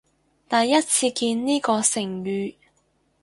[0.49, 2.55] 第一次見呢個成語